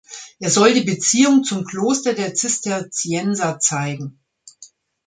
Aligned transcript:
Er 0.39 0.49
soll 0.49 0.73
die 0.73 0.81
Beziehung 0.81 1.43
zum 1.43 1.63
Kloster 1.63 2.15
der 2.15 2.33
Zisterzienser 2.33 3.59
zeigen. 3.59 4.19